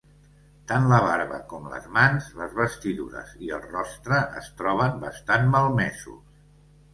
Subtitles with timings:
[0.69, 6.19] Tant la barba com les mans, les vestidures i el rostre es troben bastant malmesos.